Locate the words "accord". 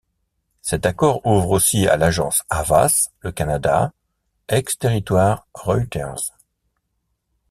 0.87-1.23